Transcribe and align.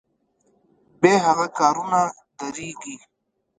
بې 0.99 1.13
هغه 1.25 1.47
کارونه 1.59 2.01
دریږي. 2.39 2.95